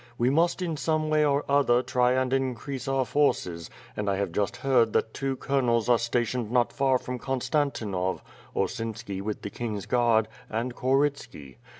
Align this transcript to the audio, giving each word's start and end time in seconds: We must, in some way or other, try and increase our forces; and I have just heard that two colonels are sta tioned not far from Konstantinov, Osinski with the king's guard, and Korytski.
We 0.17 0.31
must, 0.31 0.63
in 0.63 0.77
some 0.77 1.11
way 1.11 1.23
or 1.23 1.45
other, 1.47 1.83
try 1.83 2.13
and 2.13 2.33
increase 2.33 2.87
our 2.87 3.05
forces; 3.05 3.69
and 3.95 4.09
I 4.09 4.15
have 4.15 4.31
just 4.31 4.57
heard 4.57 4.93
that 4.93 5.13
two 5.13 5.35
colonels 5.35 5.89
are 5.89 5.99
sta 5.99 6.21
tioned 6.23 6.49
not 6.49 6.73
far 6.73 6.97
from 6.97 7.19
Konstantinov, 7.19 8.21
Osinski 8.55 9.21
with 9.21 9.43
the 9.43 9.51
king's 9.51 9.85
guard, 9.85 10.27
and 10.49 10.75
Korytski. 10.75 11.57